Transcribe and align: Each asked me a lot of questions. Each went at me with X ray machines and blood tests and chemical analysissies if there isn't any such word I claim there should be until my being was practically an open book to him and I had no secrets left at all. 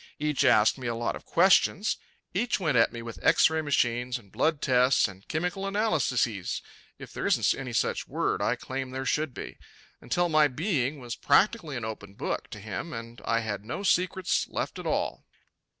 Each 0.17 0.43
asked 0.43 0.79
me 0.79 0.87
a 0.87 0.95
lot 0.95 1.15
of 1.15 1.27
questions. 1.27 1.97
Each 2.33 2.59
went 2.59 2.75
at 2.75 2.91
me 2.91 3.03
with 3.03 3.19
X 3.23 3.51
ray 3.51 3.61
machines 3.61 4.17
and 4.17 4.31
blood 4.31 4.59
tests 4.59 5.07
and 5.07 5.27
chemical 5.27 5.67
analysissies 5.67 6.63
if 6.97 7.13
there 7.13 7.27
isn't 7.27 7.53
any 7.53 7.71
such 7.71 8.07
word 8.07 8.41
I 8.41 8.55
claim 8.55 8.89
there 8.89 9.05
should 9.05 9.31
be 9.35 9.59
until 10.01 10.27
my 10.27 10.47
being 10.47 10.99
was 10.99 11.15
practically 11.15 11.77
an 11.77 11.85
open 11.85 12.15
book 12.15 12.49
to 12.49 12.59
him 12.59 12.93
and 12.93 13.21
I 13.25 13.41
had 13.41 13.63
no 13.63 13.83
secrets 13.83 14.47
left 14.49 14.79
at 14.79 14.87
all. 14.87 15.23